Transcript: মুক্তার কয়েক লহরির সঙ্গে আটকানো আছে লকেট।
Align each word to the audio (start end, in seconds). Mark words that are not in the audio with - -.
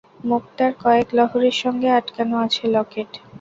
মুক্তার 0.25 0.71
কয়েক 0.83 1.07
লহরির 1.17 1.57
সঙ্গে 1.63 1.87
আটকানো 1.97 2.35
আছে 2.45 2.63
লকেট। 2.75 3.11